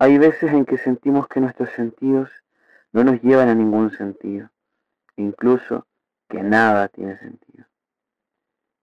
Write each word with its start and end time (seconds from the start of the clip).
Hay 0.00 0.16
veces 0.16 0.52
en 0.52 0.64
que 0.64 0.78
sentimos 0.78 1.26
que 1.26 1.40
nuestros 1.40 1.70
sentidos 1.70 2.30
no 2.92 3.02
nos 3.02 3.20
llevan 3.20 3.48
a 3.48 3.54
ningún 3.54 3.90
sentido, 3.90 4.48
incluso 5.16 5.86
que 6.28 6.40
nada 6.40 6.86
tiene 6.88 7.18
sentido. 7.18 7.66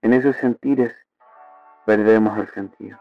En 0.01 0.11
esos 0.11 0.35
sentires 0.35 0.93
perdemos 1.85 2.37
el 2.37 2.49
sentido. 2.49 2.99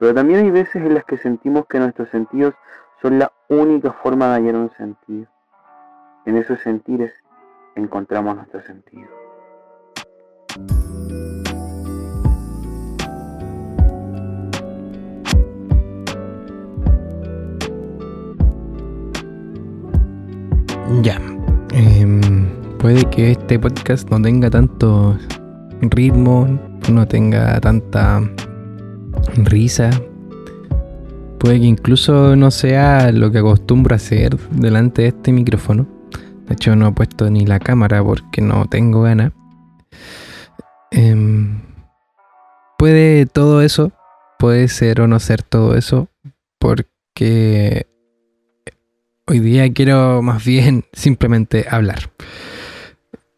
Pero 0.00 0.14
también 0.14 0.40
hay 0.40 0.50
veces 0.50 0.76
en 0.76 0.94
las 0.94 1.04
que 1.04 1.16
sentimos 1.16 1.66
que 1.66 1.78
nuestros 1.78 2.08
sentidos 2.08 2.54
son 3.00 3.20
la 3.20 3.32
única 3.48 3.92
forma 3.92 4.26
de 4.26 4.34
hallar 4.34 4.56
un 4.56 4.70
sentido. 4.72 5.28
En 6.26 6.36
esos 6.38 6.58
sentires 6.60 7.12
encontramos 7.76 8.34
nuestro 8.34 8.62
sentido. 8.62 9.19
Ya. 20.98 21.20
Em, 21.72 22.48
puede 22.78 23.04
que 23.10 23.30
este 23.30 23.58
podcast 23.58 24.10
no 24.10 24.20
tenga 24.20 24.50
tanto 24.50 25.16
ritmo, 25.80 26.58
no 26.90 27.06
tenga 27.06 27.60
tanta 27.60 28.20
risa. 29.36 29.90
Puede 31.38 31.60
que 31.60 31.66
incluso 31.66 32.34
no 32.34 32.50
sea 32.50 33.12
lo 33.12 33.30
que 33.30 33.38
acostumbro 33.38 33.94
a 33.94 33.96
hacer 33.96 34.36
delante 34.50 35.02
de 35.02 35.08
este 35.08 35.32
micrófono. 35.32 35.86
De 36.48 36.54
hecho, 36.54 36.74
no 36.74 36.88
he 36.88 36.92
puesto 36.92 37.30
ni 37.30 37.46
la 37.46 37.60
cámara 37.60 38.02
porque 38.02 38.42
no 38.42 38.66
tengo 38.66 39.02
ganas. 39.02 39.32
Em, 40.90 41.62
puede 42.76 43.26
todo 43.26 43.62
eso, 43.62 43.92
puede 44.40 44.66
ser 44.66 45.00
o 45.00 45.06
no 45.06 45.20
ser 45.20 45.44
todo 45.44 45.76
eso, 45.76 46.08
porque 46.58 47.86
hoy 49.26 49.40
día 49.40 49.72
quiero 49.72 50.22
más 50.22 50.44
bien 50.44 50.84
simplemente 50.92 51.66
hablar. 51.70 52.10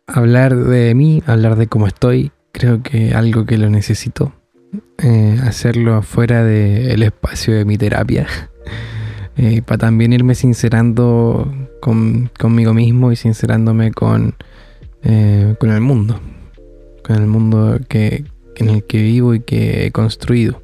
Hablar 0.06 0.56
de 0.56 0.94
mí, 0.94 1.22
hablar 1.26 1.56
de 1.56 1.66
cómo 1.66 1.86
estoy, 1.86 2.32
creo 2.52 2.82
que 2.82 3.14
algo 3.14 3.46
que 3.46 3.58
lo 3.58 3.70
necesito. 3.70 4.32
Eh, 4.98 5.38
hacerlo 5.42 6.02
fuera 6.02 6.44
del 6.44 7.02
espacio 7.02 7.54
de 7.54 7.64
mi 7.64 7.78
terapia. 7.78 8.26
Eh, 9.38 9.62
para 9.62 9.78
también 9.78 10.12
irme 10.12 10.34
sincerando 10.34 11.50
conmigo 11.80 12.74
mismo 12.74 13.12
y 13.12 13.16
sincerándome 13.16 13.90
con, 13.90 14.34
eh, 15.02 15.54
con 15.58 15.70
el 15.70 15.80
mundo. 15.80 16.20
Con 17.02 17.16
el 17.16 17.26
mundo 17.26 17.80
que, 17.88 18.26
en 18.56 18.68
el 18.68 18.84
que 18.84 19.00
vivo 19.00 19.32
y 19.32 19.40
que 19.40 19.86
he 19.86 19.90
construido. 19.90 20.61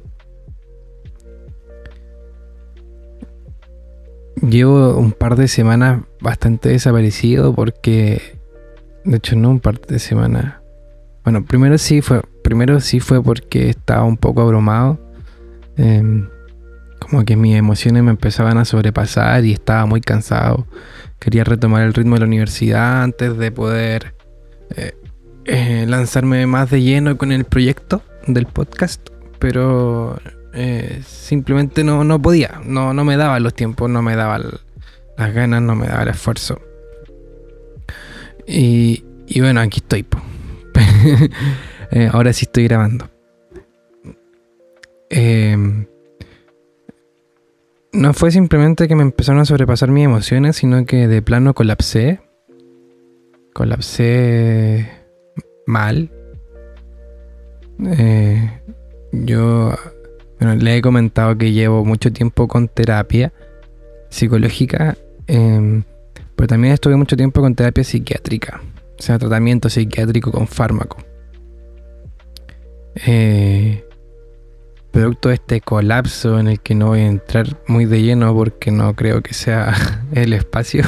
Llevo 4.41 4.97
un 4.97 5.11
par 5.11 5.35
de 5.35 5.47
semanas 5.47 6.01
bastante 6.21 6.69
desaparecido 6.69 7.53
porque, 7.53 8.39
de 9.03 9.17
hecho 9.17 9.35
no 9.35 9.49
un 9.49 9.59
par 9.59 9.81
de 9.81 9.99
semanas. 9.99 10.55
Bueno, 11.23 11.45
primero 11.45 11.77
sí 11.77 12.01
fue, 12.01 12.21
primero 12.43 12.79
sí 12.79 12.99
fue 12.99 13.21
porque 13.21 13.69
estaba 13.69 14.03
un 14.03 14.17
poco 14.17 14.41
abrumado. 14.41 14.99
Em, 15.75 16.27
como 16.99 17.23
que 17.25 17.35
mis 17.35 17.55
emociones 17.55 18.03
me 18.03 18.11
empezaban 18.11 18.57
a 18.57 18.65
sobrepasar 18.65 19.43
y 19.45 19.53
estaba 19.53 19.85
muy 19.85 20.01
cansado. 20.01 20.67
Quería 21.19 21.43
retomar 21.43 21.83
el 21.83 21.93
ritmo 21.93 22.15
de 22.15 22.21
la 22.21 22.27
universidad 22.27 23.03
antes 23.03 23.37
de 23.37 23.51
poder 23.51 24.15
eh, 24.75 24.95
eh, 25.45 25.85
lanzarme 25.87 26.45
más 26.45 26.69
de 26.69 26.81
lleno 26.81 27.17
con 27.17 27.31
el 27.31 27.45
proyecto 27.45 28.01
del 28.27 28.45
podcast, 28.45 29.09
pero 29.39 30.17
eh, 30.53 31.01
simplemente 31.05 31.83
no, 31.83 32.03
no 32.03 32.21
podía, 32.21 32.61
no, 32.65 32.93
no 32.93 33.05
me 33.05 33.17
daba 33.17 33.39
los 33.39 33.53
tiempos, 33.53 33.89
no 33.89 34.01
me 34.01 34.15
daba 34.15 34.39
las 34.39 35.33
ganas, 35.33 35.61
no 35.61 35.75
me 35.75 35.87
daba 35.87 36.03
el 36.03 36.09
esfuerzo. 36.09 36.61
Y, 38.47 39.03
y 39.27 39.41
bueno, 39.41 39.61
aquí 39.61 39.79
estoy. 39.79 40.05
ahora 42.11 42.33
sí 42.33 42.45
estoy 42.45 42.63
grabando. 42.65 43.09
Eh, 45.09 45.85
no 47.91 48.13
fue 48.13 48.31
simplemente 48.31 48.87
que 48.87 48.95
me 48.95 49.01
empezaron 49.01 49.41
a 49.41 49.45
sobrepasar 49.45 49.89
mis 49.89 50.05
emociones, 50.05 50.57
sino 50.57 50.85
que 50.85 51.07
de 51.07 51.21
plano 51.21 51.53
colapsé. 51.53 52.21
Colapsé 53.53 54.89
mal. 55.65 56.11
Eh, 57.85 58.61
yo 59.11 59.73
le 60.39 60.77
he 60.77 60.81
comentado 60.81 61.37
que 61.37 61.51
llevo 61.51 61.83
mucho 61.83 62.11
tiempo 62.11 62.47
con 62.47 62.67
terapia 62.67 63.33
psicológica, 64.09 64.97
em, 65.27 65.83
pero 66.35 66.47
también 66.47 66.73
estuve 66.73 66.95
mucho 66.95 67.17
tiempo 67.17 67.41
con 67.41 67.55
terapia 67.55 67.83
psiquiátrica, 67.83 68.61
o 68.97 69.01
sea, 69.01 69.19
tratamiento 69.19 69.69
psiquiátrico 69.69 70.31
con 70.31 70.47
fármaco. 70.47 70.97
Eh, 73.05 73.85
producto 74.91 75.29
de 75.29 75.35
este 75.35 75.61
colapso 75.61 76.39
en 76.39 76.47
el 76.47 76.59
que 76.59 76.73
no 76.73 76.87
voy 76.87 77.01
a 77.01 77.07
entrar 77.07 77.45
muy 77.67 77.85
de 77.85 78.01
lleno 78.01 78.33
porque 78.33 78.71
no 78.71 78.95
creo 78.95 79.21
que 79.21 79.33
sea 79.33 79.73
el 80.13 80.33
espacio, 80.33 80.83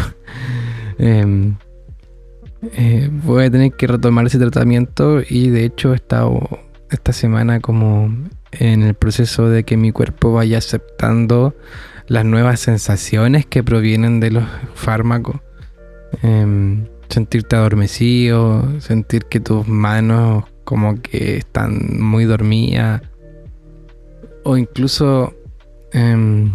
em, 0.97 1.55
eh, 2.73 3.09
voy 3.11 3.45
a 3.45 3.51
tener 3.51 3.73
que 3.73 3.87
retomar 3.87 4.25
ese 4.27 4.39
tratamiento 4.39 5.21
y 5.27 5.49
de 5.49 5.65
hecho 5.65 5.93
he 5.93 5.95
estado 5.95 6.47
esta 6.89 7.11
semana 7.11 7.59
como 7.59 8.09
en 8.51 8.83
el 8.83 8.93
proceso 8.93 9.49
de 9.49 9.63
que 9.63 9.77
mi 9.77 9.91
cuerpo 9.91 10.33
vaya 10.33 10.57
aceptando 10.57 11.55
las 12.07 12.25
nuevas 12.25 12.59
sensaciones 12.59 13.45
que 13.45 13.63
provienen 13.63 14.19
de 14.19 14.31
los 14.31 14.43
fármacos. 14.73 15.37
Em, 16.23 16.87
sentirte 17.09 17.55
adormecido, 17.55 18.79
sentir 18.79 19.25
que 19.25 19.39
tus 19.39 19.67
manos 19.67 20.45
como 20.63 21.01
que 21.01 21.37
están 21.37 21.99
muy 22.01 22.25
dormidas 22.25 23.01
o 24.43 24.57
incluso 24.57 25.33
em, 25.93 26.51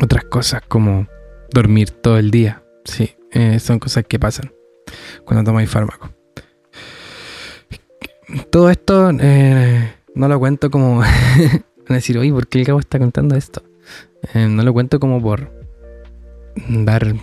otras 0.00 0.24
cosas 0.24 0.62
como 0.68 1.06
dormir 1.52 1.90
todo 1.90 2.18
el 2.18 2.30
día. 2.30 2.62
Sí, 2.84 3.16
eh, 3.32 3.58
son 3.60 3.78
cosas 3.78 4.04
que 4.08 4.18
pasan 4.18 4.52
cuando 5.24 5.44
tomáis 5.44 5.70
fármaco. 5.70 6.10
Todo 8.50 8.70
esto 8.70 9.10
eh, 9.20 9.92
no 10.14 10.28
lo 10.28 10.38
cuento 10.38 10.70
como. 10.70 11.02
Decir, 11.88 12.18
oye, 12.18 12.32
¿por 12.32 12.46
qué 12.46 12.60
el 12.60 12.66
cabo 12.66 12.78
está 12.78 13.00
contando 13.00 13.34
esto? 13.34 13.62
Eh, 14.34 14.46
no 14.48 14.62
lo 14.62 14.72
cuento 14.72 15.00
como 15.00 15.20
por 15.20 15.50
dar 16.68 17.14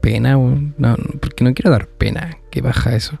pena, 0.00 0.38
porque 1.20 1.44
no 1.44 1.54
quiero 1.54 1.70
dar 1.70 1.88
pena, 1.88 2.38
que 2.50 2.62
baja 2.62 2.94
eso. 2.94 3.18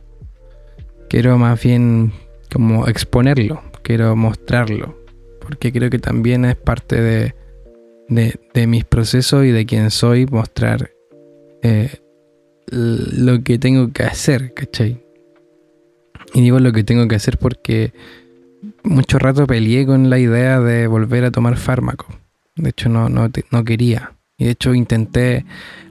Quiero 1.08 1.36
más 1.38 1.62
bien 1.62 2.12
como 2.52 2.86
exponerlo, 2.86 3.62
quiero 3.82 4.14
mostrarlo, 4.16 4.96
porque 5.40 5.72
creo 5.72 5.90
que 5.90 5.98
también 5.98 6.44
es 6.44 6.56
parte 6.56 7.00
de, 7.00 7.34
de, 8.08 8.66
mis 8.66 8.84
procesos 8.84 9.44
y 9.44 9.50
de 9.50 9.66
quién 9.66 9.90
soy, 9.90 10.26
mostrar 10.26 10.90
eh, 11.62 11.90
lo 12.66 13.42
que 13.42 13.58
tengo 13.58 13.92
que 13.92 14.04
hacer, 14.04 14.54
¿cachai? 14.54 15.04
Y 16.32 16.42
digo 16.42 16.58
lo 16.58 16.72
que 16.72 16.84
tengo 16.84 17.06
que 17.08 17.16
hacer 17.16 17.38
porque 17.38 17.92
mucho 18.82 19.18
rato 19.18 19.46
peleé 19.46 19.86
con 19.86 20.10
la 20.10 20.18
idea 20.18 20.60
de 20.60 20.86
volver 20.86 21.24
a 21.24 21.30
tomar 21.30 21.56
fármaco. 21.56 22.06
De 22.56 22.70
hecho, 22.70 22.88
no, 22.88 23.08
no, 23.08 23.28
no 23.50 23.64
quería. 23.64 24.12
Y 24.38 24.44
de 24.46 24.50
hecho 24.52 24.74
intenté 24.74 25.44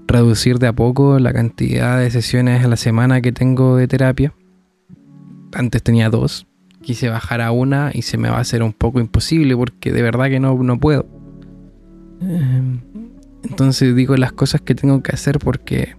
reducir 0.07 0.59
de 0.59 0.67
a 0.67 0.73
poco 0.73 1.19
la 1.19 1.33
cantidad 1.33 1.99
de 1.99 2.11
sesiones 2.11 2.63
a 2.63 2.67
la 2.67 2.77
semana 2.77 3.21
que 3.21 3.31
tengo 3.31 3.77
de 3.77 3.87
terapia. 3.87 4.33
Antes 5.53 5.83
tenía 5.83 6.09
dos 6.09 6.47
quise 6.83 7.09
bajar 7.09 7.41
a 7.41 7.51
una 7.51 7.89
y 7.91 8.03
se 8.03 8.19
me 8.19 8.29
va 8.29 8.37
a 8.37 8.41
hacer 8.41 8.61
un 8.61 8.73
poco 8.73 8.99
imposible 8.99 9.57
porque 9.57 9.91
de 9.91 10.03
verdad 10.03 10.29
que 10.29 10.39
no, 10.39 10.53
no 10.61 10.79
puedo. 10.79 11.07
Em, 12.21 12.81
entonces 13.43 13.95
digo 13.95 14.15
las 14.17 14.33
cosas 14.33 14.61
que 14.61 14.75
tengo 14.75 15.01
que 15.01 15.15
hacer 15.15 15.39
porque 15.39 15.95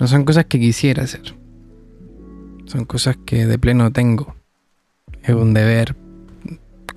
no 0.00 0.08
son 0.08 0.24
cosas 0.24 0.46
que 0.46 0.58
quisiera 0.58 1.04
hacer. 1.04 1.36
Son 2.64 2.84
cosas 2.84 3.16
que 3.24 3.46
de 3.46 3.58
pleno 3.58 3.92
tengo. 3.92 4.34
Es 5.26 5.34
un 5.34 5.54
deber 5.54 5.96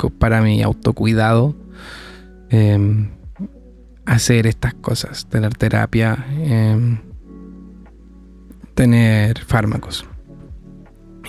para 0.08 0.42
mi 0.42 0.62
autocuidado 0.62 1.56
em, 2.50 3.10
hacer 4.06 4.48
estas 4.48 4.74
cosas, 4.76 5.28
tener 5.28 5.54
terapia, 5.56 6.26
em, 6.32 7.00
tener 8.76 9.40
fármacos. 9.40 10.06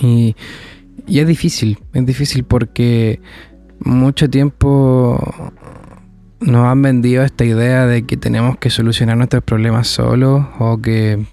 Y, 0.01 0.37
es 1.07 1.27
difícil, 1.27 1.79
es 1.93 2.07
difícil 2.07 2.45
porque 2.45 3.21
mucho 3.81 4.31
tiempo 4.31 5.19
nos 6.41 6.67
han 6.67 6.83
vendido 6.83 7.25
esta 7.25 7.45
idea 7.45 7.87
de 7.87 8.05
que 8.05 8.17
tenemos 8.17 8.59
que 8.59 8.71
solucionar 8.71 9.17
nuestros 9.17 9.43
problemas 9.43 9.89
solos 9.89 10.47
o 10.61 10.81
que 10.81 11.27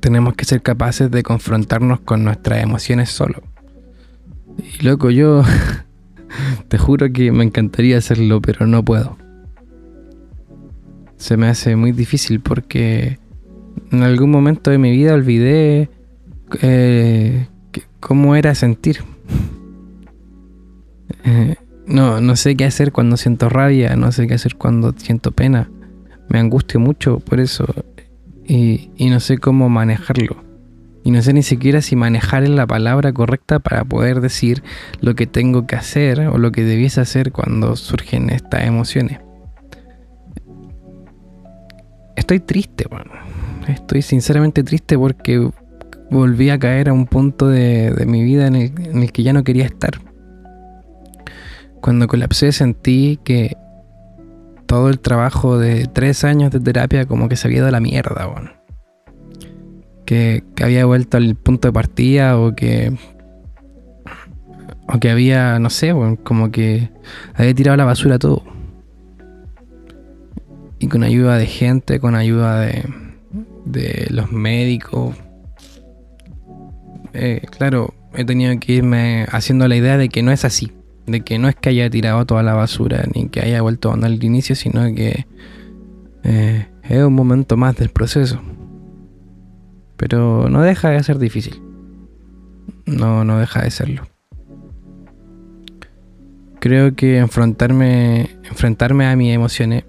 tenemos 0.00 0.34
que 0.34 0.44
ser 0.44 0.60
capaces 0.60 1.10
de 1.10 1.22
confrontarnos 1.22 2.00
con 2.00 2.22
nuestras 2.22 2.62
emociones 2.62 3.08
solos. 3.08 3.40
Y 4.62 4.84
loco, 4.84 5.10
yo 5.10 5.42
Te 6.68 6.78
juro 6.78 7.12
que 7.12 7.32
me 7.32 7.44
encantaría 7.44 7.98
hacerlo, 7.98 8.40
pero 8.40 8.66
no 8.66 8.84
puedo. 8.84 9.16
Se 11.16 11.36
me 11.36 11.48
hace 11.48 11.76
muy 11.76 11.92
difícil 11.92 12.40
porque 12.40 13.18
en 13.90 14.02
algún 14.02 14.30
momento 14.30 14.70
de 14.70 14.78
mi 14.78 14.90
vida 14.90 15.14
olvidé 15.14 15.90
eh, 16.62 17.46
cómo 18.00 18.36
era 18.36 18.54
sentir. 18.54 18.98
Eh, 21.22 21.56
no, 21.86 22.22
no 22.22 22.34
sé 22.34 22.56
qué 22.56 22.64
hacer 22.64 22.92
cuando 22.92 23.18
siento 23.18 23.50
rabia, 23.50 23.94
no 23.94 24.10
sé 24.10 24.26
qué 24.26 24.34
hacer 24.34 24.54
cuando 24.54 24.94
siento 24.96 25.32
pena. 25.32 25.68
Me 26.30 26.38
angustio 26.38 26.80
mucho 26.80 27.18
por 27.18 27.40
eso 27.40 27.66
y, 28.48 28.90
y 28.96 29.10
no 29.10 29.20
sé 29.20 29.36
cómo 29.36 29.68
manejarlo. 29.68 30.42
Y 31.02 31.10
no 31.10 31.22
sé 31.22 31.32
ni 31.32 31.42
siquiera 31.42 31.80
si 31.80 31.96
manejar 31.96 32.46
la 32.48 32.66
palabra 32.66 33.12
correcta 33.12 33.58
para 33.58 33.84
poder 33.84 34.20
decir 34.20 34.62
lo 35.00 35.14
que 35.14 35.26
tengo 35.26 35.66
que 35.66 35.76
hacer 35.76 36.20
o 36.28 36.36
lo 36.36 36.52
que 36.52 36.62
debiese 36.62 37.00
hacer 37.00 37.32
cuando 37.32 37.74
surgen 37.76 38.28
estas 38.30 38.64
emociones. 38.64 39.20
Estoy 42.16 42.40
triste, 42.40 42.84
bueno. 42.90 43.12
Estoy 43.66 44.02
sinceramente 44.02 44.62
triste 44.62 44.98
porque 44.98 45.50
volví 46.10 46.50
a 46.50 46.58
caer 46.58 46.88
a 46.88 46.92
un 46.92 47.06
punto 47.06 47.48
de, 47.48 48.04
mi 48.06 48.22
vida 48.22 48.46
en 48.46 48.56
el, 48.56 49.12
que 49.12 49.22
ya 49.22 49.32
no 49.32 49.42
quería 49.42 49.64
estar. 49.64 50.00
Cuando 51.80 52.08
colapsé 52.08 52.52
sentí 52.52 53.18
que 53.24 53.56
todo 54.66 54.90
el 54.90 55.00
trabajo 55.00 55.58
de 55.58 55.86
tres 55.86 56.24
años 56.24 56.50
de 56.50 56.60
terapia 56.60 57.06
como 57.06 57.28
que 57.28 57.36
se 57.36 57.48
había 57.48 57.60
dado 57.60 57.72
la 57.72 57.80
mierda, 57.80 58.26
bueno. 58.26 58.59
Que, 60.10 60.42
había 60.60 60.84
vuelto 60.86 61.18
al 61.18 61.36
punto 61.36 61.68
de 61.68 61.72
partida 61.72 62.36
o 62.36 62.54
que... 62.56 62.92
O 64.92 64.98
que 64.98 65.08
había, 65.08 65.60
no 65.60 65.70
sé, 65.70 65.94
como 66.24 66.50
que 66.50 66.90
había 67.34 67.54
tirado 67.54 67.76
la 67.76 67.84
basura 67.84 68.18
todo. 68.18 68.42
Y 70.80 70.88
con 70.88 71.04
ayuda 71.04 71.38
de 71.38 71.46
gente, 71.46 72.00
con 72.00 72.16
ayuda 72.16 72.60
de, 72.60 72.84
de 73.64 74.08
los 74.10 74.32
médicos. 74.32 75.14
Eh, 77.12 77.42
claro, 77.56 77.94
he 78.14 78.24
tenido 78.24 78.58
que 78.58 78.72
irme 78.72 79.26
haciendo 79.30 79.68
la 79.68 79.76
idea 79.76 79.96
de 79.96 80.08
que 80.08 80.24
no 80.24 80.32
es 80.32 80.44
así 80.44 80.72
de 81.06 81.22
que 81.22 81.38
no 81.38 81.48
es 81.48 81.56
que 81.56 81.70
haya 81.70 81.88
tirado 81.90 82.24
toda 82.24 82.42
la 82.42 82.54
basura 82.54 83.04
ni 83.14 83.28
que 83.28 83.40
haya 83.40 83.62
vuelto 83.62 83.90
a 83.90 83.94
andar 83.94 84.10
al 84.10 84.22
inicio, 84.22 84.54
sino 84.54 84.84
que 84.94 85.26
eh, 86.22 86.66
es 86.82 87.02
un 87.02 87.14
momento 87.14 87.56
más 87.56 87.76
del 87.76 87.88
proceso. 87.88 88.40
Pero 90.00 90.48
no 90.48 90.62
deja 90.62 90.88
de 90.88 91.02
ser 91.02 91.18
difícil. 91.18 91.60
No, 92.86 93.22
no 93.22 93.38
deja 93.38 93.60
de 93.60 93.70
serlo. 93.70 94.08
Creo 96.58 96.94
que 96.94 97.18
enfrentarme, 97.18 98.30
enfrentarme 98.44 99.06
a 99.06 99.14
mis 99.14 99.34
emociones, 99.34 99.84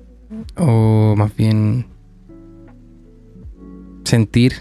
o 0.57 1.15
más 1.15 1.33
bien 1.33 1.87
sentir, 4.03 4.55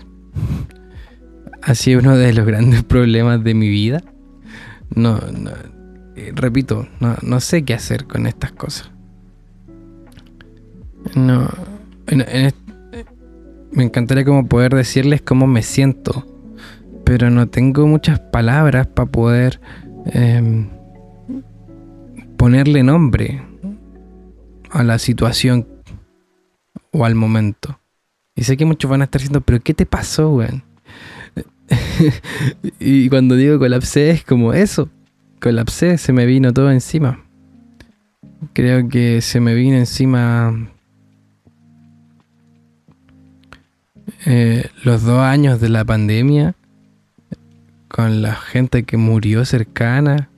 ha 1.63 1.75
sido 1.75 1.99
uno 1.99 2.17
de 2.17 2.33
los 2.33 2.47
grandes 2.47 2.85
problemas 2.85 3.43
de 3.43 3.55
mi 3.55 3.69
vida. 3.69 4.05
No, 4.95 5.19
no, 5.19 5.51
repito, 6.33 6.87
no, 7.01 7.41
sé 7.41 7.65
qué 7.65 7.75
hacer 7.75 8.05
con 8.05 8.29
estas 8.29 8.53
cosas. 8.53 8.93
No. 11.17 11.49
Me 13.73 13.85
encantaría 13.85 14.25
como 14.25 14.47
poder 14.47 14.75
decirles 14.75 15.23
cómo 15.23 15.47
me 15.47 15.63
siento. 15.63 16.27
Pero 17.05 17.31
no 17.31 17.49
tengo 17.49 17.87
muchas 17.87 18.21
palabras 18.21 18.87
para 18.87 19.11
poder 19.11 19.61
em, 20.07 20.69
ponerle 22.37 22.83
nombre 22.83 23.43
a 24.71 24.85
la 24.85 24.99
situación 24.99 25.67
o 26.93 27.05
al 27.05 27.15
momento. 27.15 27.81
Y 28.37 28.45
sé 28.45 28.57
que 28.57 28.65
muchos 28.65 28.91
van 28.91 29.01
a 29.01 29.05
estar 29.05 29.21
diciendo, 29.21 29.41
pero 29.41 29.61
¿qué 29.61 29.75
te 29.75 29.87
pasó, 29.87 30.31
weón? 30.31 30.63
y 32.81 33.09
cuando 33.09 33.37
digo 33.37 33.59
colapsé 33.59 34.11
es 34.11 34.25
como 34.25 34.53
eso 34.53 34.89
colapsé, 35.41 35.99
se 35.99 36.13
me 36.13 36.27
vino 36.27 36.53
todo 36.53 36.71
encima. 36.71 37.25
Creo 38.53 38.89
que 38.89 39.21
se 39.21 39.41
me 39.41 39.55
vino 39.55 39.77
encima 39.77 40.71
eh, 44.27 44.69
los 44.85 45.03
dos 45.03 45.21
años 45.21 45.61
de 45.61 45.69
la 45.69 45.85
pandemia, 45.85 46.55
con 47.89 48.23
la 48.23 48.35
gente 48.35 48.85
que 48.85 48.97
murió 48.97 49.45
cercana, 49.45 50.31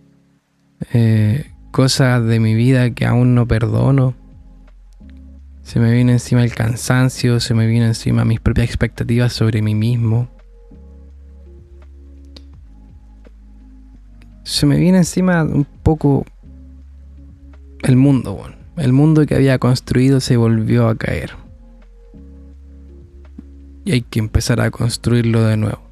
eh, 0.92 1.50
cosas 1.70 2.24
de 2.24 2.40
mi 2.40 2.54
vida 2.54 2.90
que 2.90 3.06
aún 3.06 3.34
no 3.34 3.46
perdono. 3.46 4.14
Se 5.62 5.78
me 5.80 5.92
vino 5.92 6.12
encima 6.12 6.42
el 6.42 6.54
cansancio, 6.54 7.40
se 7.40 7.54
me 7.54 7.66
vino 7.66 7.86
encima 7.86 8.24
mis 8.24 8.40
propias 8.40 8.66
expectativas 8.66 9.32
sobre 9.32 9.62
mí 9.62 9.74
mismo. 9.74 10.28
se 14.44 14.66
me 14.66 14.76
viene 14.76 14.98
encima 14.98 15.44
un 15.44 15.64
poco 15.64 16.24
el 17.82 17.96
mundo. 17.96 18.38
El 18.76 18.92
mundo 18.92 19.26
que 19.26 19.34
había 19.34 19.58
construido 19.58 20.20
se 20.20 20.36
volvió 20.36 20.88
a 20.88 20.96
caer. 20.96 21.41
Y 23.84 23.92
hay 23.92 24.02
que 24.02 24.18
empezar 24.18 24.60
a 24.60 24.70
construirlo 24.70 25.42
de 25.44 25.56
nuevo. 25.56 25.82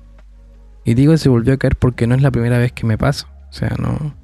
Y 0.84 0.94
digo 0.94 1.16
se 1.16 1.28
volvió 1.28 1.54
a 1.54 1.56
caer 1.56 1.76
porque 1.76 2.06
no 2.06 2.14
es 2.14 2.22
la 2.22 2.30
primera 2.30 2.58
vez 2.58 2.72
que 2.72 2.86
me 2.86 2.98
pasa. 2.98 3.28
O 3.50 3.52
sea, 3.52 3.74
no, 3.78 4.14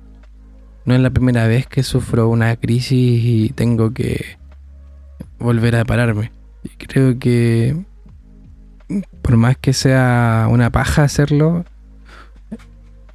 no 0.84 0.94
es 0.94 1.00
la 1.00 1.10
primera 1.10 1.46
vez 1.46 1.66
que 1.66 1.82
sufro 1.82 2.28
una 2.28 2.56
crisis 2.56 3.22
y 3.24 3.50
tengo 3.50 3.92
que 3.92 4.38
volver 5.38 5.76
a 5.76 5.84
pararme. 5.84 6.32
Y 6.62 6.68
creo 6.86 7.18
que 7.18 7.76
por 9.22 9.36
más 9.36 9.56
que 9.56 9.72
sea 9.72 10.46
una 10.50 10.70
paja 10.70 11.02
hacerlo, 11.02 11.64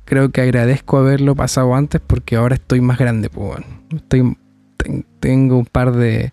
creo 0.06 0.32
que 0.32 0.42
agradezco 0.42 0.98
haberlo 0.98 1.36
pasado 1.36 1.74
antes 1.74 2.02
porque 2.06 2.36
ahora 2.36 2.56
estoy 2.56 2.82
más 2.82 2.98
grande. 2.98 3.30
Pues, 3.30 3.62
estoy, 3.96 4.38
tengo 5.20 5.58
un 5.58 5.66
par 5.66 5.94
de, 5.94 6.32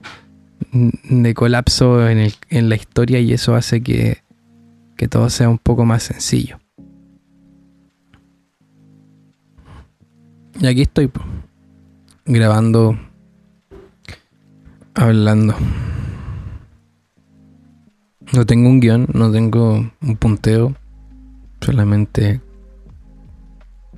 de 1.11 1.35
colapso 1.35 2.09
en, 2.09 2.19
el, 2.19 2.35
en 2.51 2.69
la 2.69 2.77
historia 2.77 3.21
y 3.21 3.33
eso 3.33 3.55
hace 3.55 3.83
que, 3.83 4.19
que 4.97 5.09
todo 5.09 5.31
sea 5.31 5.49
un 5.49 5.59
poco 5.59 5.85
más 5.85 6.03
sencillo. 6.03 6.59
Y 10.61 10.67
aquí 10.67 10.83
estoy 10.83 11.11
grabando, 12.27 12.99
hablando. 14.95 15.55
No 18.33 18.45
tengo 18.45 18.69
un 18.69 18.81
guion, 18.81 19.07
no 19.14 19.31
tengo 19.31 19.91
un 20.02 20.17
punteo, 20.17 20.75
solamente 21.61 22.41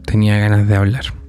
tenía 0.04 0.38
ganas 0.38 0.68
de 0.68 0.76
hablar. 0.76 1.19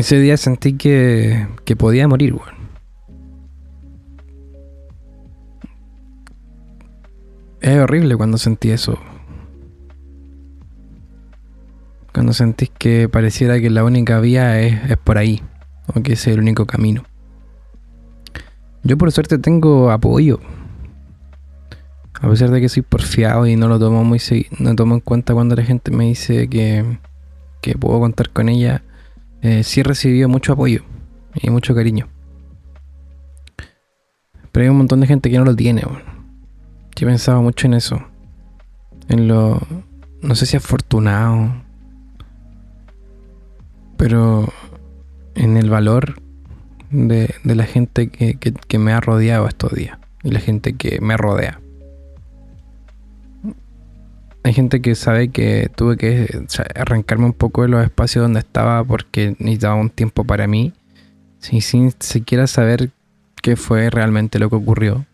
Ese 0.00 0.18
día 0.18 0.38
sentí 0.38 0.78
que, 0.78 1.46
que 1.66 1.76
podía 1.76 2.08
morir, 2.08 2.34
Es 7.60 7.78
horrible 7.78 8.16
cuando 8.16 8.38
sentí 8.38 8.70
eso. 8.70 8.98
Cuando 12.14 12.32
sentís 12.32 12.70
que 12.78 13.10
pareciera 13.10 13.60
que 13.60 13.68
la 13.68 13.84
única 13.84 14.20
vía 14.20 14.58
es, 14.62 14.90
es 14.90 14.96
por 14.96 15.18
ahí, 15.18 15.42
o 15.94 16.00
que 16.00 16.14
es 16.14 16.26
el 16.28 16.38
único 16.38 16.64
camino. 16.64 17.04
Yo 18.82 18.96
por 18.96 19.12
suerte 19.12 19.36
tengo 19.36 19.90
apoyo 19.90 20.40
a 22.22 22.30
pesar 22.30 22.48
de 22.48 22.62
que 22.62 22.70
soy 22.70 22.84
porfiado 22.84 23.46
y 23.46 23.54
no 23.54 23.68
lo 23.68 23.78
tomo 23.78 24.02
muy 24.02 24.18
no 24.60 24.74
tomo 24.74 24.94
en 24.94 25.00
cuenta 25.00 25.34
cuando 25.34 25.56
la 25.56 25.62
gente 25.62 25.90
me 25.90 26.04
dice 26.04 26.48
que, 26.48 26.98
que 27.60 27.74
puedo 27.74 28.00
contar 28.00 28.30
con 28.30 28.48
ella, 28.48 28.82
eh, 29.42 29.62
sí 29.64 29.80
he 29.80 29.84
recibido 29.84 30.28
mucho 30.28 30.52
apoyo 30.52 30.82
y 31.34 31.50
mucho 31.50 31.74
cariño. 31.74 32.08
Pero 34.52 34.64
hay 34.64 34.70
un 34.70 34.78
montón 34.78 35.00
de 35.00 35.06
gente 35.06 35.30
que 35.30 35.38
no 35.38 35.44
lo 35.44 35.54
tiene. 35.54 35.82
Yo 35.82 37.06
pensaba 37.06 37.40
mucho 37.40 37.66
en 37.66 37.74
eso. 37.74 38.02
En 39.08 39.28
lo. 39.28 39.60
No 40.22 40.34
sé 40.34 40.46
si 40.46 40.56
afortunado. 40.56 41.62
Pero 43.96 44.52
en 45.34 45.56
el 45.56 45.70
valor 45.70 46.20
de, 46.90 47.34
la 47.44 47.64
gente 47.64 48.08
que, 48.08 48.36
que 48.36 48.78
me 48.78 48.92
ha 48.92 49.00
rodeado 49.00 49.46
estos 49.46 49.72
días. 49.72 49.98
Y 50.22 50.30
la 50.30 50.40
gente 50.40 50.74
que 50.74 51.00
me 51.00 51.16
rodea. 51.16 51.60
Hay 54.42 54.54
gente 54.54 54.80
que 54.80 54.94
sabe 54.94 55.28
que 55.28 55.70
tuve 55.74 55.96
que 55.98 56.46
arrancarme 56.74 57.26
un 57.26 57.34
poco 57.34 57.62
de 57.62 57.68
los 57.68 57.84
espacios 57.84 58.22
donde 58.22 58.40
estaba 58.40 58.82
porque 58.84 59.36
necesitaba 59.38 59.74
un 59.74 59.90
tiempo 59.90 60.24
para 60.24 60.46
mí, 60.46 60.72
sin, 61.40 61.60
sin 61.60 61.92
siquiera 61.98 62.46
saber 62.46 62.90
qué 63.42 63.56
fue 63.56 63.90
realmente 63.90 64.38
lo 64.38 64.48
que 64.48 64.56
ocurrió. 64.56 65.04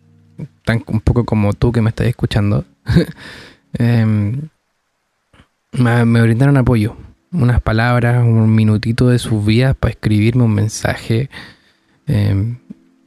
Tan 0.64 0.82
un 0.86 1.00
poco 1.00 1.24
como 1.24 1.54
tú 1.54 1.72
que 1.72 1.82
me 1.82 1.90
estás 1.90 2.06
escuchando. 2.06 2.64
Em, 3.78 4.48
me, 5.72 6.22
brindaron 6.22 6.56
apoyo, 6.56 6.96
unas 7.30 7.60
palabras, 7.60 8.24
un 8.24 8.54
minutito 8.54 9.08
de 9.08 9.18
sus 9.18 9.44
vidas 9.44 9.76
para 9.76 9.90
escribirme 9.90 10.44
un 10.44 10.54
mensaje. 10.54 11.28
Em, 12.06 12.56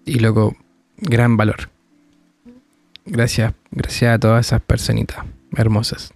y 0.05 0.19
luego, 0.19 0.55
gran 0.97 1.37
valor. 1.37 1.71
Gracias, 3.05 3.53
gracias 3.71 4.13
a 4.13 4.19
todas 4.19 4.45
esas 4.45 4.61
personitas 4.61 5.25
hermosas. 5.55 6.13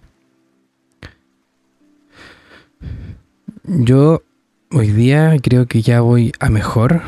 Yo 3.64 4.22
hoy 4.70 4.90
día 4.90 5.36
creo 5.42 5.66
que 5.66 5.82
ya 5.82 6.00
voy 6.00 6.32
a 6.38 6.50
mejor. 6.50 7.02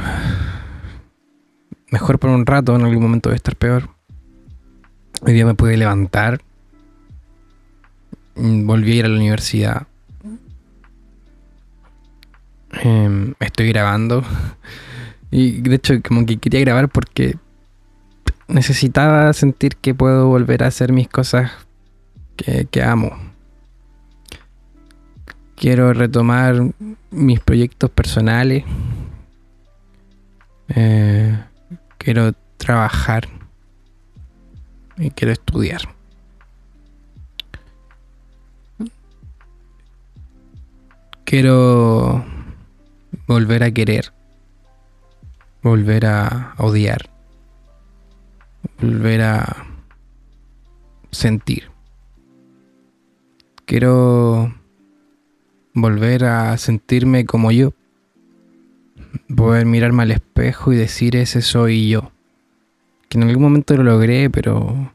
Mejor 1.90 2.18
por 2.18 2.30
un 2.30 2.46
rato, 2.46 2.74
en 2.74 2.82
algún 2.82 3.02
momento 3.02 3.28
voy 3.28 3.34
a 3.34 3.36
estar 3.36 3.56
peor. 3.56 3.90
Hoy 5.22 5.32
día 5.32 5.46
me 5.46 5.54
pude 5.54 5.76
levantar. 5.76 6.40
Volví 8.34 8.92
a 8.92 8.94
ir 8.96 9.04
a 9.04 9.08
la 9.08 9.16
universidad. 9.16 9.86
Em, 12.82 13.34
estoy 13.40 13.68
grabando. 13.68 14.22
Y 15.30 15.60
de 15.60 15.76
hecho, 15.76 15.94
como 16.02 16.24
que 16.24 16.38
quería 16.38 16.60
grabar 16.60 16.88
porque 16.88 17.36
necesitaba 18.48 19.32
sentir 19.32 19.76
que 19.76 19.94
puedo 19.94 20.28
volver 20.28 20.62
a 20.62 20.68
hacer 20.68 20.92
mis 20.92 21.08
cosas 21.08 21.50
que, 22.36 22.82
amo. 22.82 23.10
Quiero 25.56 25.92
retomar 25.92 26.62
mis 27.10 27.40
proyectos 27.40 27.90
personales. 27.90 28.64
Eh, 30.68 31.38
quiero 31.98 32.32
trabajar. 32.56 33.28
Y 34.98 35.10
quiero 35.10 35.32
estudiar. 35.32 35.80
Quiero 41.24 42.24
volver 43.26 43.62
a 43.62 43.70
querer. 43.70 44.12
Volver 45.62 46.06
a 46.06 46.54
odiar 46.58 47.16
volver 48.80 49.22
a 49.22 49.66
sentir. 51.10 51.75
Quiero 53.66 54.54
volver 55.74 56.24
a 56.24 56.56
sentirme 56.56 57.26
como 57.26 57.50
yo. 57.50 57.72
Poder 59.34 59.66
mirarme 59.66 60.04
al 60.04 60.12
espejo 60.12 60.72
y 60.72 60.76
decir 60.76 61.16
ese 61.16 61.42
soy 61.42 61.88
yo. 61.88 62.12
Que 63.08 63.18
en 63.18 63.24
algún 63.24 63.42
momento 63.42 63.76
lo 63.76 63.82
logré, 63.82 64.30
pero 64.30 64.92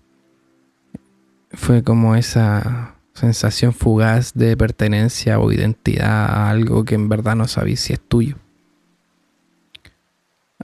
fue 1.51 1.83
como 1.83 2.15
esa 2.15 2.95
sensación 3.13 3.73
fugaz 3.73 4.33
de 4.33 4.55
pertenencia 4.55 5.37
o 5.39 5.51
identidad 5.51 6.25
a 6.25 6.49
algo 6.49 6.85
que 6.85 6.95
en 6.95 7.09
verdad 7.09 7.35
no 7.35 7.49
sabía 7.49 7.75
si 7.75 7.91
es 7.91 7.99
tuyo. 7.99 8.37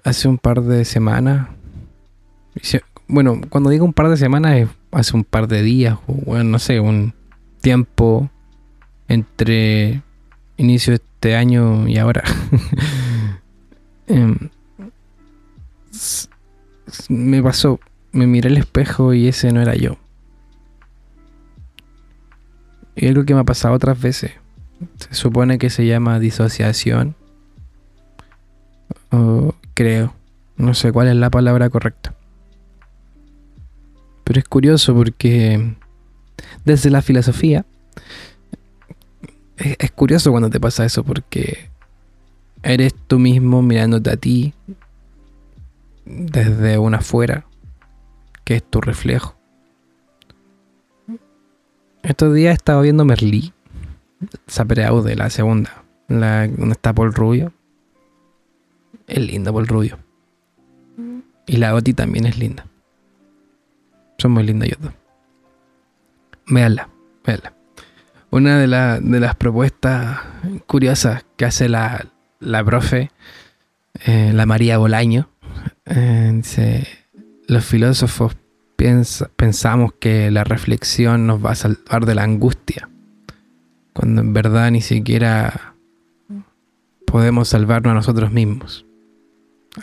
Hace 0.05 0.29
un 0.29 0.37
par 0.37 0.61
de 0.61 0.85
semanas, 0.85 1.49
bueno, 3.07 3.41
cuando 3.49 3.69
digo 3.69 3.83
un 3.83 3.91
par 3.91 4.07
de 4.07 4.15
semanas 4.15 4.55
es 4.55 4.69
hace 4.91 5.17
un 5.17 5.25
par 5.25 5.49
de 5.49 5.61
días, 5.61 5.97
o 6.07 6.13
bueno, 6.13 6.45
no 6.45 6.59
sé, 6.59 6.79
un 6.79 7.13
tiempo 7.67 8.29
entre 9.09 10.01
inicio 10.55 10.91
de 10.91 11.03
este 11.03 11.35
año 11.35 11.85
y 11.85 11.97
ahora. 11.97 12.23
Em, 14.09 14.37
me 17.09 17.43
pasó, 17.43 17.81
me 18.13 18.25
miré 18.25 18.47
al 18.47 18.55
espejo 18.55 19.13
y 19.13 19.27
ese 19.27 19.51
no 19.51 19.61
era 19.61 19.75
yo. 19.75 19.97
Y 22.95 23.05
algo 23.07 23.25
que 23.25 23.33
me 23.33 23.41
ha 23.41 23.43
pasado 23.43 23.73
otras 23.73 23.99
veces. 23.99 24.31
Se 24.95 25.13
supone 25.13 25.57
que 25.57 25.69
se 25.69 25.85
llama 25.85 26.21
disociación. 26.21 27.17
Creo. 29.73 30.13
No 30.55 30.73
sé 30.73 30.93
cuál 30.93 31.09
es 31.09 31.17
la 31.17 31.29
palabra 31.29 31.69
correcta. 31.69 32.15
Pero 34.23 34.39
es 34.39 34.45
curioso 34.47 34.95
porque 34.95 35.75
desde 36.65 36.89
la 36.89 37.01
filosofía 37.01 37.65
es, 39.57 39.91
curioso 39.91 40.31
cuando 40.31 40.49
te 40.49 40.59
pasa 40.59 40.85
eso 40.85 41.03
porque 41.03 41.69
eres 42.63 42.93
tú 43.07 43.19
mismo 43.19 43.61
mirándote 43.61 44.11
a 44.11 44.17
ti 44.17 44.53
desde 46.05 46.77
una 46.77 46.97
afuera, 46.97 47.45
que 48.43 48.55
es 48.55 48.63
tu 48.63 48.79
reflejo. 48.79 49.35
Estos 52.03 52.33
días 52.33 52.51
he 52.51 52.55
estado 52.55 52.81
viendo 52.81 53.03
Merlí, 53.03 53.53
de 55.03 55.15
la 55.15 55.29
segunda, 55.29 55.83
la, 56.07 56.47
donde 56.47 56.73
está 56.73 56.93
Paul 56.93 57.13
Rubio. 57.13 57.51
Es 59.07 59.19
linda 59.19 59.51
Paul 59.51 59.67
Rubio. 59.67 59.99
Y 61.45 61.57
la 61.57 61.75
Oti 61.75 61.93
también 61.93 62.25
es 62.25 62.37
linda. 62.37 62.65
Son 64.17 64.31
muy 64.31 64.43
lindas 64.43 64.67
ellos 64.67 64.81
dos. 64.81 64.93
Véanla, 66.47 66.89
véanla. 67.25 67.53
Una 68.29 68.59
de, 68.59 68.67
las 68.67 69.35
propuestas 69.35 70.19
curiosas 70.65 71.25
que 71.37 71.45
hace 71.45 71.69
la, 71.69 72.07
la 72.39 72.63
profe, 72.63 73.11
eh, 74.05 74.31
la 74.33 74.45
María 74.45 74.77
Bolaño, 74.77 75.29
eh, 75.85 76.31
dice, 76.33 76.87
los 77.47 77.65
filósofos 77.65 78.35
pensamos 79.35 79.93
que 79.93 80.29
la 80.29 80.43
reflexión 80.43 81.25
nos 81.25 81.43
va 81.43 81.51
a 81.51 81.55
salvar 81.55 82.05
de 82.05 82.15
la 82.15 82.23
angustia, 82.23 82.89
cuando 83.93 84.21
en 84.21 84.33
verdad 84.33 84.69
ni 84.71 84.81
siquiera 84.81 85.73
podemos 87.05 87.47
salvarnos 87.47 87.91
a 87.91 87.95
nosotros 87.95 88.31
mismos. 88.31 88.85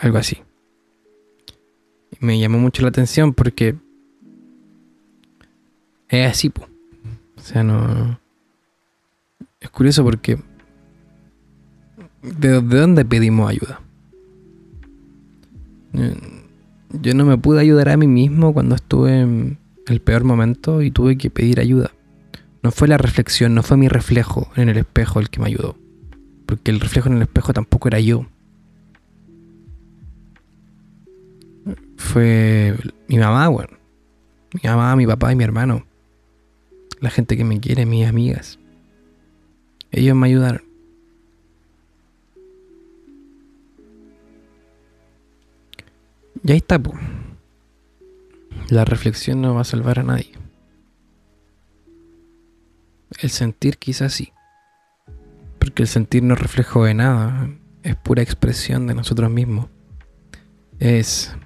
Algo 0.00 0.18
así. 0.18 0.42
Me 2.21 2.38
llamó 2.38 2.59
mucho 2.59 2.83
la 2.83 2.88
atención 2.88 3.33
porque 3.33 3.76
es 6.09 6.31
así, 6.31 6.51
po. 6.51 6.67
O 7.37 7.41
sea, 7.41 7.63
no. 7.63 8.19
Es 9.61 9.71
curioso 9.71 10.05
porque. 10.05 10.39
¿De, 12.23 12.61
dónde 12.61 13.05
pedimos 13.05 13.51
ayuda? 13.51 13.81
Yo 16.91 17.15
no 17.15 17.25
me 17.25 17.37
pude 17.37 17.61
ayudar 17.61 17.91
a 17.91 17.97
mí 17.97 18.07
mismo 18.07 18.53
cuando 18.53 18.75
estuve 18.75 19.21
en 19.21 19.59
el 19.87 20.01
peor 20.01 20.25
momento 20.25 20.83
y 20.83 20.91
tuve 20.91 21.19
que 21.19 21.31
pedir 21.31 21.61
ayuda. 21.61 21.91
No 22.63 22.71
fue 22.71 22.89
la 22.89 22.97
reflexión, 22.97 23.55
no 23.55 23.63
fue 23.63 23.77
mi 23.77 23.89
reflejo 23.89 24.51
en 24.57 24.71
el 24.71 24.79
espejo 24.79 25.21
el 25.21 25.29
que 25.29 25.41
me 25.41 25.47
ayudó. 25.47 25.77
Porque 26.47 26.71
el 26.71 26.81
reflejo 26.81 27.09
en 27.09 27.17
el 27.17 27.23
espejo 27.23 27.53
tampoco 27.53 27.89
era 27.89 28.01
yo. 28.01 28.27
Fue 31.97 32.75
mi 33.09 33.19
mamá, 33.19 33.49
bueno. 33.49 33.77
Mi 34.55 34.69
mamá, 34.69 34.97
mi 34.97 35.07
papá 35.07 35.33
y 35.33 35.37
mi 35.37 35.45
hermano 35.45 35.85
la 37.05 37.11
gente 37.11 37.37
que 37.37 37.45
me 37.45 37.61
quiere, 37.61 37.85
mis 37.87 38.07
amigas. 38.07 38.59
Ellos 39.93 40.17
me 40.17 40.27
ayudaron. 40.27 40.63
Y 46.43 46.53
ahí 46.53 46.59
está, 46.59 46.81
La 48.71 48.85
reflexión 48.85 49.41
no 49.41 49.55
va 49.55 49.61
a 49.61 49.65
salvar 49.65 49.99
a 49.99 50.03
nadie. 50.03 50.33
El 53.21 53.31
sentir 53.31 53.79
quizás 53.79 54.15
sí. 54.15 54.33
Porque 55.59 55.83
el 55.83 55.89
sentir 55.89 56.23
no 56.23 56.35
es 56.35 56.41
reflejo 56.41 56.85
de 56.85 56.95
nada. 56.95 57.51
Es 57.83 57.97
pura 57.97 58.23
expresión 58.23 58.87
de 58.87 58.95
nosotros 58.95 59.31
mismos. 59.31 59.69
Es 60.79 61.37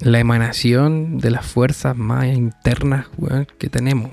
la 0.00 0.20
emanación 0.20 1.18
de 1.18 1.30
las 1.30 1.46
fuerzas 1.46 1.96
más 1.96 2.26
internas 2.26 3.06
que 3.58 3.68
tenemos. 3.68 4.12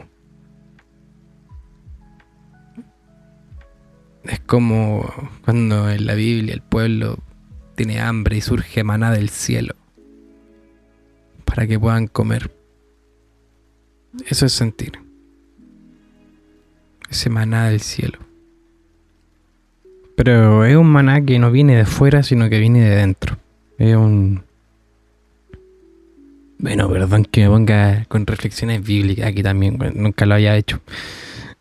Es 4.23 4.39
como 4.39 5.07
cuando 5.43 5.89
en 5.89 6.07
la 6.07 6.15
Biblia 6.15 6.53
el 6.55 6.61
pueblo 6.61 7.19
tiene 7.75 7.99
hambre 7.99 8.37
y 8.37 8.41
surge 8.41 8.83
maná 8.83 9.11
del 9.11 9.29
cielo 9.29 9.75
para 11.43 11.67
que 11.67 11.79
puedan 11.79 12.07
comer. 12.07 12.51
Eso 14.25 14.47
es 14.47 14.53
sentir. 14.53 14.93
Ese 17.09 17.29
maná 17.29 17.69
del 17.69 17.81
cielo. 17.81 18.17
Pero 20.15 20.65
es 20.65 20.75
un 20.75 20.87
maná 20.87 21.23
que 21.23 21.37
no 21.37 21.51
viene 21.51 21.75
de 21.75 21.85
fuera, 21.85 22.23
sino 22.23 22.49
que 22.49 22.59
viene 22.59 22.81
de 22.81 22.95
dentro. 22.95 23.37
Es 23.77 23.95
un 23.95 24.43
bueno, 26.59 26.89
perdón 26.89 27.25
que 27.25 27.43
me 27.43 27.49
ponga 27.49 28.05
con 28.07 28.25
reflexiones 28.25 28.81
bíblicas 28.83 29.27
aquí 29.27 29.43
también, 29.43 29.77
nunca 29.95 30.25
lo 30.25 30.35
había 30.35 30.55
hecho. 30.55 30.79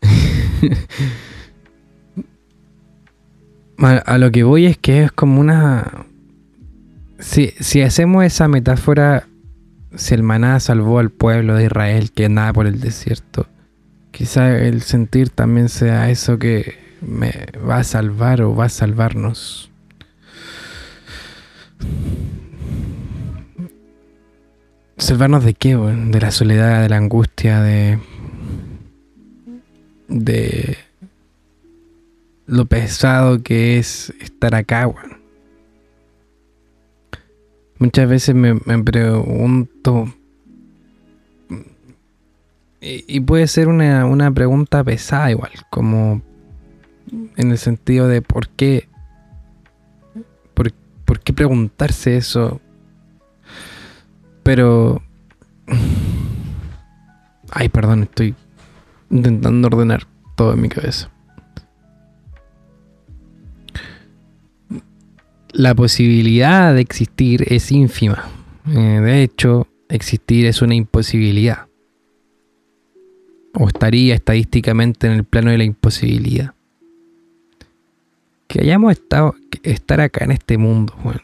a 3.77 4.17
lo 4.17 4.31
que 4.31 4.43
voy 4.43 4.65
es 4.65 4.77
que 4.77 5.03
es 5.03 5.11
como 5.11 5.41
una... 5.41 6.05
Si, 7.19 7.53
si 7.59 7.81
hacemos 7.81 8.23
esa 8.25 8.47
metáfora, 8.47 9.27
si 9.95 10.13
el 10.13 10.23
maná 10.23 10.59
salvó 10.59 10.99
al 10.99 11.11
pueblo 11.11 11.55
de 11.55 11.65
Israel 11.65 12.11
que 12.11 12.25
andaba 12.25 12.53
por 12.53 12.67
el 12.67 12.79
desierto, 12.81 13.47
Quizá 14.15 14.57
el 14.59 14.81
sentir 14.81 15.29
también 15.29 15.67
sea 15.67 16.09
eso 16.09 16.39
que 16.39 16.77
me 17.01 17.33
va 17.69 17.79
a 17.79 17.83
salvar 17.83 18.41
o 18.41 18.55
va 18.55 18.67
a 18.67 18.69
salvarnos. 18.69 19.69
¿Salvarnos 24.97 25.43
de 25.43 25.53
qué? 25.53 25.75
De 25.75 26.21
la 26.21 26.31
soledad, 26.31 26.81
de 26.81 26.89
la 26.89 26.97
angustia, 26.97 27.61
de. 27.61 27.99
de. 30.07 30.77
lo 32.45 32.65
pesado 32.65 33.43
que 33.43 33.77
es 33.77 34.13
estar 34.21 34.55
acá, 34.55 34.89
Muchas 37.77 38.07
veces 38.07 38.33
me, 38.35 38.53
me 38.53 38.81
pregunto. 38.83 40.13
Y, 42.79 43.19
puede 43.21 43.47
ser 43.47 43.67
una, 43.67 44.05
una 44.05 44.31
pregunta 44.31 44.83
pesada 44.83 45.31
igual, 45.31 45.51
como 45.71 46.21
en 47.35 47.51
el 47.51 47.57
sentido 47.57 48.07
de 48.07 48.21
por 48.21 48.47
qué. 48.47 48.87
¿Por, 50.53 50.71
por 51.03 51.19
qué 51.19 51.33
preguntarse 51.33 52.15
eso? 52.15 52.61
Pero... 54.45 55.01
Ay, 57.49 57.67
perdón, 57.69 58.03
estoy 58.03 58.35
intentando 59.09 59.67
ordenar 59.67 60.05
todo 60.35 60.53
en 60.53 60.61
mi 60.61 60.69
cabeza. 60.69 61.09
La 65.51 65.73
posibilidad 65.73 66.75
de 66.75 66.81
existir 66.81 67.51
es 67.51 67.71
ínfima. 67.71 68.23
Eh, 68.67 69.01
de 69.01 69.23
hecho, 69.23 69.67
existir 69.89 70.45
es 70.45 70.61
una 70.61 70.75
imposibilidad. 70.75 71.65
O 73.55 73.67
estaría 73.67 74.13
estadísticamente 74.13 75.07
en 75.07 75.13
el 75.13 75.23
plano 75.23 75.49
de 75.49 75.57
la 75.57 75.63
imposibilidad. 75.63 76.53
Que 78.47 78.61
hayamos 78.61 78.91
estado, 78.91 79.33
estar 79.63 80.01
acá 80.01 80.23
en 80.23 80.33
este 80.33 80.59
mundo, 80.59 80.93
bueno, 81.03 81.21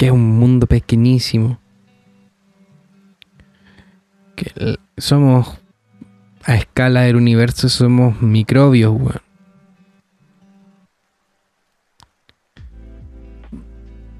que 0.00 0.06
es 0.06 0.12
un 0.12 0.38
mundo 0.38 0.66
pequeñísimo. 0.66 1.58
Que 4.34 4.78
somos 4.96 5.60
a 6.42 6.54
escala 6.54 7.02
del 7.02 7.16
universo, 7.16 7.68
somos 7.68 8.22
microbios, 8.22 8.94
weón. 8.98 9.20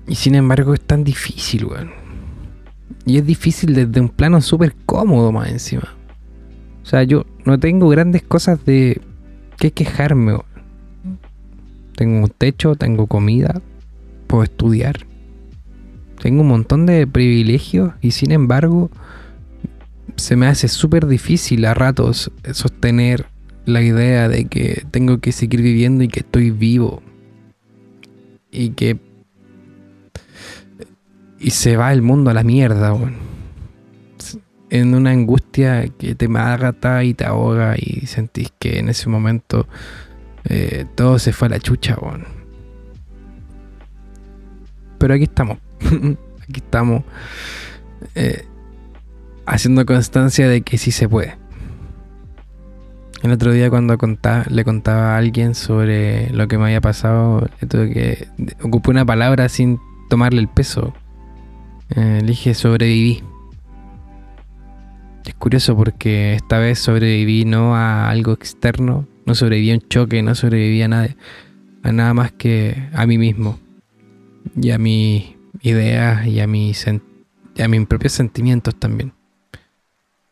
Y 0.07 0.17
sin 0.17 0.35
embargo 0.35 0.75
es 0.75 0.83
tan 0.83 1.03
difícil, 1.03 1.65
weón. 1.65 1.93
Y 3.07 3.17
es 3.17 3.25
difícil 3.25 3.75
desde 3.75 4.03
un 4.03 4.11
plano 4.11 4.43
súper 4.43 4.75
cómodo 4.85 5.33
más 5.33 5.49
encima. 5.49 5.95
O 6.83 6.85
sea, 6.85 7.05
yo 7.05 7.25
no 7.47 7.59
tengo 7.59 7.89
grandes 7.89 8.23
cosas 8.23 8.63
de 8.67 9.01
qué 9.57 9.71
quejarme. 9.71 10.37
Tengo 11.97 12.25
un 12.25 12.29
techo, 12.29 12.75
tengo 12.75 13.07
comida, 13.07 13.63
puedo 14.27 14.43
estudiar. 14.43 15.09
Tengo 16.21 16.43
un 16.43 16.49
montón 16.49 16.87
de 16.87 17.07
privilegios 17.07 17.95
y 18.03 18.11
sin 18.11 18.31
embargo 18.33 18.91
se 20.17 20.37
me 20.37 20.47
hace 20.47 20.69
súper 20.69 21.07
difícil 21.07 21.65
a 21.65 21.73
ratos 21.73 22.31
sostener 22.53 23.27
la 23.65 23.81
idea 23.81 24.29
de 24.29 24.45
que 24.47 24.85
tengo 24.91 25.19
que 25.19 25.33
seguir 25.33 25.63
viviendo 25.63 26.05
y 26.05 26.09
que 26.09 26.21
estoy 26.21 26.51
vivo. 26.51 27.03
Y 28.51 28.71
que... 28.71 28.99
Y 31.39 31.51
se 31.51 31.77
va 31.79 31.93
el 31.93 32.03
mundo 32.03 32.31
a 32.31 32.35
la 32.35 32.43
mierda, 32.43 32.95
En 34.69 34.95
una 34.95 35.11
angustia 35.11 35.89
que 35.89 36.15
te 36.15 36.29
magata 36.29 37.03
y 37.03 37.15
te 37.15 37.25
ahoga 37.25 37.77
y 37.79 38.07
sentís 38.07 38.53
que 38.59 38.79
en 38.79 38.91
ese 38.91 39.09
momento 39.09 39.67
eh, 40.45 40.85
todo 40.95 41.19
se 41.19 41.33
fue 41.33 41.49
a 41.49 41.53
la 41.53 41.61
chucha, 41.61 41.97
Pero 44.99 45.15
aquí 45.15 45.25
estamos. 45.25 45.70
Aquí 46.43 46.61
estamos 46.61 47.05
eh, 48.15 48.45
haciendo 49.47 49.85
constancia 49.87 50.49
de 50.49 50.63
que 50.63 50.79
sí 50.79 50.91
se 50.91 51.09
puede. 51.09 51.37
El 53.23 53.33
otro 53.33 53.53
día 53.53 53.69
cuando 53.69 53.99
le 54.49 54.65
contaba 54.65 55.15
a 55.15 55.19
alguien 55.19 55.55
sobre 55.55 56.31
lo 56.31 56.49
que 56.49 56.57
me 56.57 56.65
había 56.65 56.81
pasado, 56.81 57.47
le 57.61 57.69
tuve 57.69 57.93
que 57.93 58.29
ocupé 58.63 58.91
una 58.91 59.05
palabra 59.05 59.49
sin 59.51 59.79
tomarle 60.09 60.41
el 60.41 60.49
peso. 60.49 60.95
Eh, 61.91 62.21
le 62.23 62.27
dije 62.27 62.55
sobreviví. 62.55 63.23
Es 65.27 65.35
curioso 65.35 65.77
porque 65.77 66.35
esta 66.35 66.59
vez 66.59 66.79
sobreviví 66.79 67.45
no 67.45 67.77
a 67.77 68.09
algo 68.09 68.33
externo, 68.33 69.07
no 69.27 69.35
sobreviví 69.35 69.71
a 69.73 69.75
un 69.75 69.89
choque, 69.89 70.23
no 70.23 70.35
sobreviví 70.35 70.81
a 70.81 70.89
nada, 70.89 71.09
a 71.83 71.93
nada 71.93 72.15
más 72.15 72.33
que 72.33 72.89
a 72.95 73.07
mí 73.07 73.19
mismo 73.19 73.59
y 74.61 74.71
a 74.71 74.79
mi 74.79 75.37
ideas 75.61 76.27
y 76.27 76.41
a, 76.41 76.47
mis, 76.47 76.87
a 76.87 77.69
mis 77.69 77.87
propios 77.87 78.13
sentimientos 78.13 78.75
también. 78.77 79.13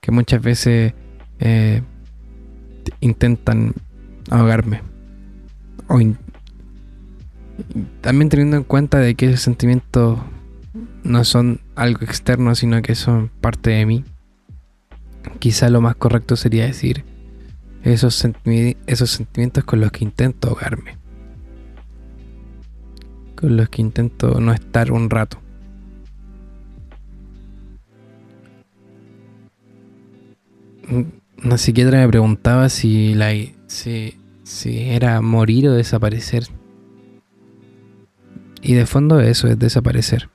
Que 0.01 0.11
muchas 0.11 0.43
veces 0.43 0.95
eh, 1.41 1.83
intentan 3.01 3.75
ahogarme. 4.31 4.83
O 5.89 5.99
también 8.01 8.29
teniendo 8.29 8.57
en 8.57 8.65
cuenta 8.65 8.99
de 8.99 9.15
que 9.15 9.27
esos 9.27 9.41
sentimientos 9.41 10.19
no 11.03 11.25
son 11.25 11.61
algo 11.75 12.03
externo, 12.03 12.55
sino 12.55 12.81
que 12.83 12.95
son 12.95 13.31
parte 13.41 13.71
de 13.71 13.87
mí. 13.87 14.05
Quizá 15.39 15.69
lo 15.69 15.81
más 15.81 15.97
correcto 15.97 16.37
sería 16.37 16.67
decir 16.67 17.05
esos, 17.83 18.25
esos 18.87 19.11
sentimientos 19.11 19.65
con 19.65 19.81
los 19.81 19.91
que 19.91 20.05
intento 20.05 20.49
ahogarme 20.49 20.98
con 23.39 23.57
los 23.57 23.69
que 23.69 23.83
intento 23.83 24.41
no 24.41 24.53
estar 24.53 24.91
un 24.91 25.09
rato. 25.11 25.39
Una 31.45 31.57
psiquiatra 31.57 32.01
me 32.01 32.09
preguntaba 32.09 32.69
si, 32.69 33.15
la, 33.15 33.33
si, 33.69 34.19
si 34.43 34.81
era 34.81 35.21
morir 35.21 35.69
o 35.69 35.73
desaparecer. 35.73 36.45
Y 38.61 38.75
de 38.75 38.87
fondo 38.87 39.21
eso 39.21 39.47
es 39.47 39.59
desaparecer. 39.59 40.31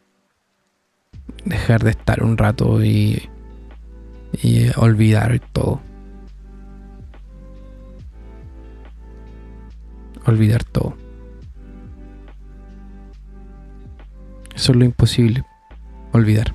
Dejar 1.44 1.84
de 1.84 1.89
estar 1.89 2.24
un 2.24 2.38
rato 2.38 2.84
y, 2.86 3.30
y 4.42 4.68
olvidar 4.78 5.42
todo. 5.52 5.82
Olvidar 10.26 10.63
todo. 10.63 11.03
Es 14.56 14.70
lo 14.70 14.86
imposible. 14.86 15.44
Olvidar. 16.12 16.54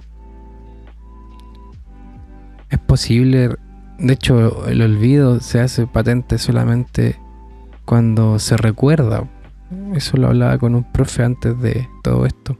Es 2.70 2.78
posible, 2.78 3.56
de 3.98 4.12
hecho 4.12 4.68
el 4.68 4.82
olvido 4.82 5.40
se 5.40 5.60
hace 5.60 5.86
patente 5.86 6.38
solamente 6.38 7.18
cuando 7.84 8.38
se 8.38 8.56
recuerda. 8.56 9.28
Eso 9.94 10.16
lo 10.16 10.28
hablaba 10.28 10.58
con 10.58 10.74
un 10.74 10.84
profe 10.84 11.24
antes 11.24 11.58
de 11.60 11.88
todo 12.02 12.26
esto. 12.26 12.58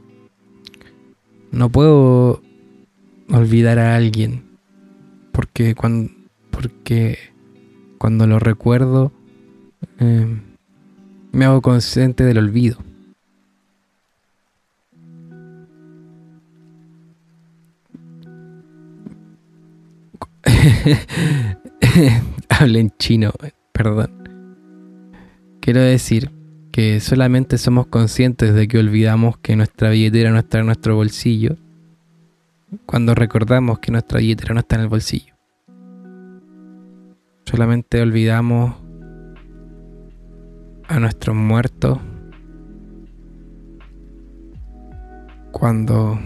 No 1.51 1.69
puedo 1.69 2.41
olvidar 3.31 3.79
a 3.79 3.95
alguien 3.95 4.49
porque 5.31 5.75
cuando, 5.75 6.11
porque 6.51 7.17
cuando 7.97 8.27
lo 8.27 8.39
recuerdo 8.39 9.11
eh, 9.99 10.41
me 11.31 11.45
hago 11.45 11.61
consciente 11.61 12.23
del 12.23 12.39
olvido. 12.39 12.77
Hablen 22.49 22.91
chino, 22.97 23.31
perdón. 23.71 24.11
Quiero 25.61 25.81
decir 25.81 26.31
que 26.71 26.99
solamente 26.99 27.57
somos 27.57 27.87
conscientes 27.87 28.53
de 28.53 28.67
que 28.67 28.79
olvidamos 28.79 29.37
que 29.37 29.55
nuestra 29.55 29.89
billetera 29.89 30.31
no 30.31 30.39
está 30.39 30.59
en 30.59 30.67
nuestro 30.67 30.95
bolsillo 30.95 31.57
cuando 32.85 33.15
recordamos 33.15 33.79
que 33.79 33.91
nuestra 33.91 34.19
billetera 34.19 34.53
no 34.53 34.59
está 34.59 34.75
en 34.75 34.81
el 34.81 34.87
bolsillo. 34.87 35.33
Solamente 37.45 38.01
olvidamos 38.01 38.75
a 40.87 40.99
nuestros 40.99 41.35
muertos 41.35 41.99
cuando 45.51 46.19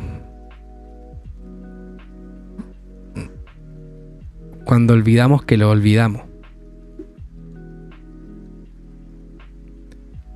cuando 4.66 4.94
olvidamos 4.94 5.44
que 5.44 5.58
lo 5.58 5.70
olvidamos. 5.70 6.24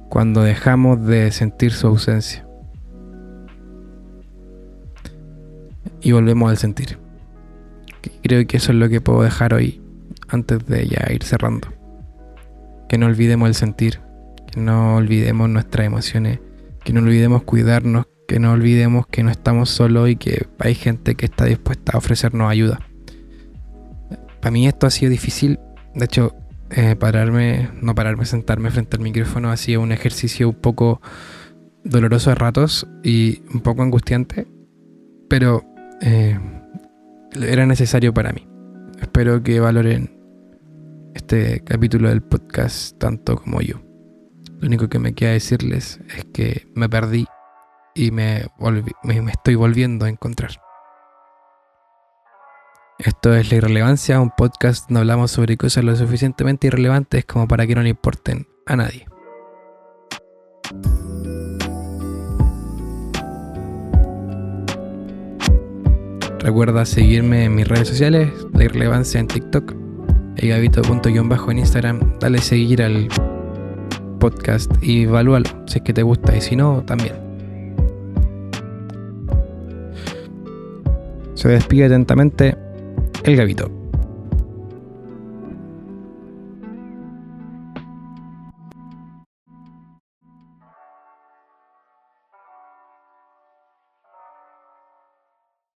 Cuando 0.10 0.42
dejamos 0.42 1.06
de 1.06 1.32
sentir 1.32 1.72
su 1.72 1.88
ausencia. 1.88 2.48
Y 6.02 6.12
volvemos 6.12 6.50
al 6.50 6.58
sentir. 6.58 6.98
creo 8.24 8.46
que 8.48 8.58
eso 8.58 8.72
es 8.72 8.78
lo 8.78 8.90
que 8.90 9.02
puedo 9.02 9.24
dejar 9.24 9.54
hoy 9.54 9.82
antes 10.28 10.66
de 10.66 10.88
ya 10.88 11.12
ir 11.12 11.24
cerrando. 11.24 11.68
Que 12.90 12.98
no 12.98 13.06
olvidemos 13.06 13.48
el 13.48 13.56
sentir, 13.56 14.00
que 14.52 14.60
no 14.60 14.96
olvidemos 14.96 15.50
nuestras 15.50 15.86
emociones, 15.86 16.40
que 16.84 16.94
no 16.94 17.02
olvidemos 17.02 17.44
cuidarnos, 17.44 18.06
que 18.28 18.40
no 18.40 18.52
olvidemos 18.52 19.08
que 19.08 19.24
no 19.24 19.32
estamos 19.32 19.70
solos 19.70 20.10
y 20.10 20.16
que 20.16 20.48
hay 20.60 20.76
gente 20.76 21.16
que 21.16 21.26
está 21.26 21.46
dispuesta 21.46 21.94
a 21.94 21.98
ofrecernos 21.98 22.50
ayuda. 22.50 22.87
Para 24.48 24.54
mí 24.54 24.66
esto 24.66 24.88
ha 24.88 24.92
sido 24.92 25.12
difícil, 25.12 25.60
de 25.94 26.06
hecho, 26.06 26.34
eh, 26.70 26.96
pararme, 26.96 27.70
no 27.82 27.94
pararme, 27.94 28.24
sentarme 28.24 28.72
frente 28.72 28.96
al 28.96 29.04
micrófono 29.04 29.52
ha 29.52 29.58
sido 29.58 29.82
un 29.82 29.92
ejercicio 29.92 30.48
un 30.48 30.56
poco 30.56 31.02
doloroso 31.84 32.30
de 32.30 32.36
ratos 32.36 32.88
y 33.04 33.42
un 33.54 33.60
poco 33.60 33.82
angustiante, 33.82 34.48
pero 35.28 35.66
eh, 36.00 36.40
era 37.42 37.66
necesario 37.66 38.14
para 38.14 38.32
mí. 38.32 38.48
Espero 39.02 39.44
que 39.44 39.60
valoren 39.60 40.18
este 41.14 41.62
capítulo 41.66 42.08
del 42.08 42.22
podcast 42.22 42.98
tanto 42.98 43.36
como 43.36 43.60
yo. 43.60 43.82
Lo 44.62 44.68
único 44.68 44.88
que 44.88 45.00
me 45.00 45.12
queda 45.12 45.32
decirles 45.32 46.00
es 46.16 46.24
que 46.32 46.70
me 46.74 46.88
perdí 46.88 47.26
y 47.96 48.12
me, 48.12 48.48
me, 49.04 49.30
estoy 49.30 49.56
volviendo 49.56 50.06
a 50.06 50.10
encontrar. 50.10 50.52
Esto 53.00 53.36
es 53.36 53.52
La 53.52 53.58
Irrelevancia, 53.58 54.20
un 54.20 54.32
podcast 54.32 54.88
donde 54.88 55.02
hablamos 55.02 55.30
sobre 55.30 55.56
cosas 55.56 55.84
lo 55.84 55.96
suficientemente 55.96 56.66
irrelevantes 56.66 57.26
como 57.26 57.48
para 57.48 57.68
que 57.68 57.76
no 57.76 57.84
le 57.84 57.90
importen 57.90 58.48
a 58.66 58.76
nadie. 58.76 59.06
Recuerda 66.40 66.86
seguirme 66.88 67.44
en 67.44 67.54
mis 67.54 67.68
redes 67.68 67.88
sociales, 67.88 68.32
La 68.54 68.64
Irrelevancia 68.64 69.20
en 69.20 69.28
TikTok, 69.28 69.76
bajo 71.26 71.52
en 71.52 71.60
Instagram. 71.60 72.18
Dale 72.20 72.40
seguir 72.40 72.82
al 72.82 73.10
podcast 74.20 74.72
y 74.82 75.04
evalúalo 75.04 75.48
si 75.68 75.78
es 75.78 75.84
que 75.84 75.94
te 75.94 76.02
gusta 76.02 76.36
y 76.36 76.42
si 76.42 76.56
no, 76.56 76.84
también. 76.84 77.14
Se 81.36 81.48
despide 81.50 81.86
atentamente 81.86 82.58
el 83.28 83.36
Gavito. 83.36 83.77